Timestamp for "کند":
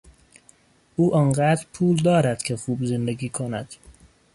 3.29-3.75